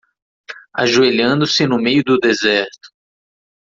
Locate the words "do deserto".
2.03-2.89